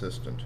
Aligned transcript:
consistent. 0.00 0.40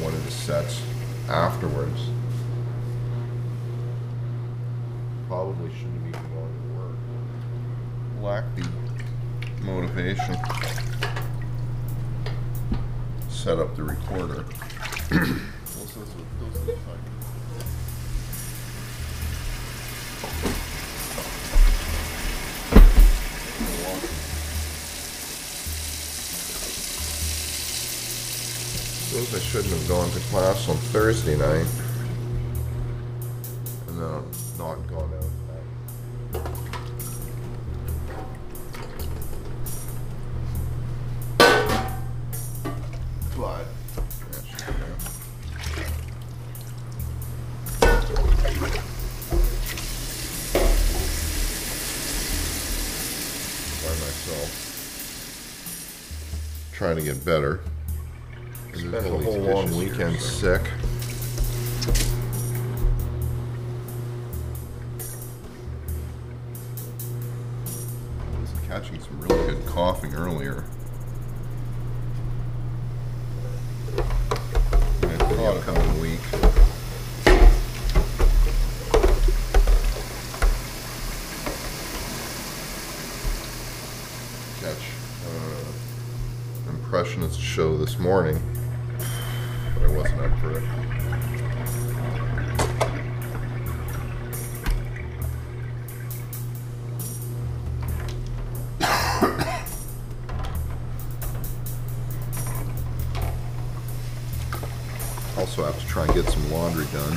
One 0.00 0.14
of 0.14 0.24
the 0.24 0.30
sets 0.30 0.82
afterwards. 1.28 2.10
Probably 5.26 5.68
shouldn't 5.74 6.14
have 6.14 6.22
even 6.22 6.36
gone. 6.36 6.77
Lack 8.20 8.44
the 8.56 8.68
motivation. 9.62 10.36
Set 13.30 13.58
up 13.58 13.76
the 13.76 13.84
recorder. 13.84 14.44
Suppose 29.00 29.34
I 29.34 29.38
shouldn't 29.38 29.72
have 29.72 29.88
gone 29.88 30.10
to 30.10 30.20
class 30.30 30.68
on 30.68 30.76
Thursday 30.76 31.36
night. 31.36 31.66
And 33.86 34.00
then 34.00 34.24
not 34.58 34.86
gone 34.88 35.12
out. 35.14 35.37
Myself. 54.28 54.64
Trying 56.74 56.96
to 56.96 57.02
get 57.02 57.24
better. 57.24 57.60
Spent 58.74 58.92
the 58.92 59.00
whole 59.00 59.38
long 59.38 59.68
here, 59.68 59.78
weekend 59.78 60.20
so- 60.20 60.58
sick. 60.58 60.62
I 68.20 68.40
was 68.40 68.50
catching 68.68 69.00
some 69.00 69.20
really 69.20 69.54
good 69.54 69.64
coughing 69.66 70.14
earlier. 70.14 70.64
And 75.02 75.18
for 75.22 75.36
uh, 86.98 87.00
impressionist 87.00 87.40
show 87.40 87.76
this 87.76 87.98
morning, 87.98 88.40
but 89.74 89.84
I 89.84 89.96
wasn't 89.96 90.20
up 90.20 90.38
for 90.40 90.50
it. 90.50 90.62
Also 105.38 105.64
have 105.64 105.78
to 105.78 105.86
try 105.86 106.04
and 106.04 106.14
get 106.14 106.28
some 106.28 106.50
laundry 106.50 106.86
done. 106.86 107.16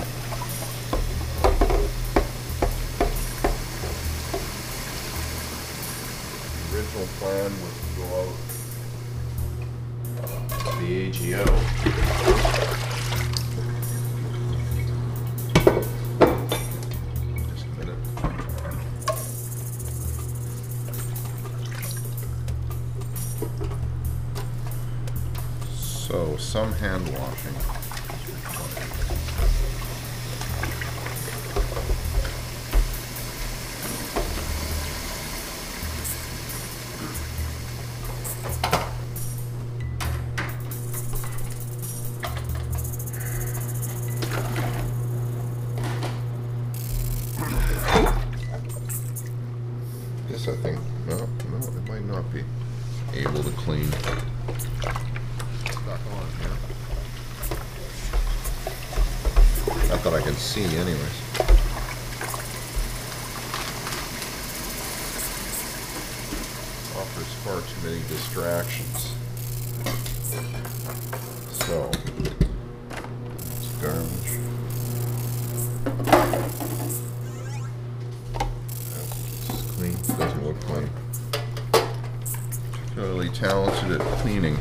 Original 6.72 7.07
plan 7.17 7.51
was 7.61 7.79
to 7.79 7.95
go 7.97 8.06
out 8.22 8.60
The 10.79 11.07
AGO. 11.07 11.45
Just 17.49 17.65
a 17.65 17.69
minute. 17.79 18.01
So, 25.73 26.38
some 26.38 26.73
hand 26.73 27.07
washing. 27.17 27.81
This, 50.41 50.56
I 50.56 50.57
think, 50.63 50.79
no, 51.07 51.18
no, 51.18 51.57
it 51.57 51.88
might 51.88 52.06
not 52.06 52.24
be 52.34 52.44
able 53.13 53.44
to 53.44 53.52
clean. 53.52 53.91
Stuck 53.91 54.09
on 56.13 56.25
here. 56.40 56.57
Not 59.90 60.03
that 60.03 60.13
I 60.13 60.22
can 60.22 60.34
see 60.34 60.63
anyways. 60.63 61.22
Offers 66.97 67.34
far 67.44 67.62
too 67.62 67.81
many 67.88 68.01
distractions. 68.07 69.13
So, 71.68 71.91
talented 83.41 84.00
at 84.00 84.07
cleaning. 84.19 84.56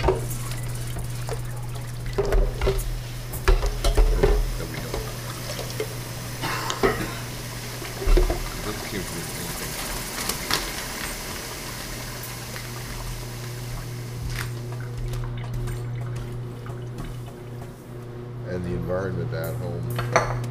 And 18.48 18.64
the 18.64 18.70
environment 18.70 19.34
at 19.34 19.54
home. 19.56 20.49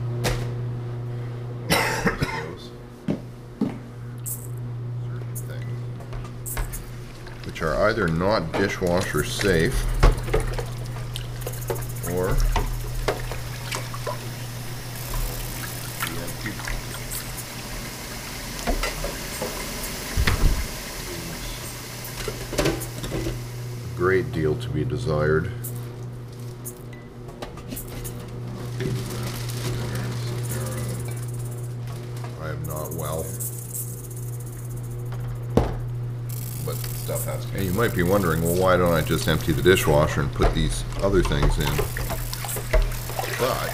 Which 7.60 7.68
are 7.68 7.90
either 7.90 8.08
not 8.08 8.54
dishwasher 8.54 9.22
safe 9.22 9.84
or 12.14 12.38
great 23.98 24.32
deal 24.32 24.56
to 24.56 24.70
be 24.70 24.86
desired. 24.86 25.52
I 32.42 32.52
am 32.52 32.64
not 32.66 32.94
well. 32.94 33.26
Stuff 37.10 37.26
has 37.26 37.46
to. 37.46 37.58
And 37.58 37.66
you 37.66 37.74
might 37.74 37.96
be 37.96 38.04
wondering, 38.04 38.44
well, 38.44 38.54
why 38.54 38.78
don't 38.78 38.94
I 38.94 39.02
just 39.02 39.28
empty 39.28 39.52
the 39.52 39.64
dishwasher 39.64 40.22
and 40.22 40.32
put 40.32 40.54
these 40.54 40.84
other 41.02 41.24
things 41.24 41.58
in? 41.58 41.76
But 43.40 43.70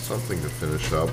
something 0.00 0.40
to 0.40 0.48
finish 0.48 0.92
up. 0.94 1.10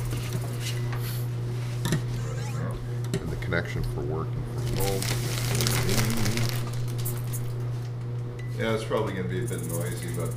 And 3.22 3.30
the 3.30 3.36
connection 3.42 3.84
for 3.84 4.02
working 4.02 4.44
from 4.54 4.78
home. 4.78 5.02
Yeah, 8.58 8.74
it's 8.74 8.86
probably 8.86 9.14
gonna 9.14 9.28
be 9.28 9.44
a 9.44 9.48
bit 9.48 9.62
noisy, 9.68 10.08
but 10.16 10.34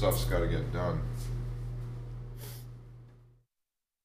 stuff's 0.00 0.24
gotta 0.24 0.46
get 0.46 0.72
done. 0.72 0.98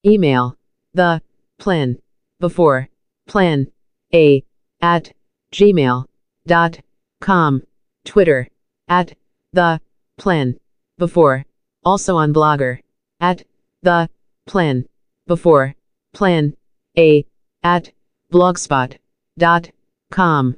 Email 0.05 0.57
the 0.93 1.21
plan 1.57 1.99
before 2.37 2.89
plan 3.29 3.67
a 4.13 4.43
at 4.81 5.13
gmail 5.53 6.03
dot 6.45 6.81
com. 7.21 7.63
Twitter 8.03 8.49
at 8.89 9.15
the 9.53 9.79
plan 10.17 10.59
before. 10.97 11.45
Also 11.85 12.17
on 12.17 12.33
Blogger 12.33 12.79
at 13.21 13.45
the 13.81 14.09
plan 14.45 14.85
before 15.27 15.75
plan 16.13 16.57
a 16.97 17.25
at 17.63 17.93
blogspot 18.33 18.97
dot 19.37 19.71
com. 20.11 20.57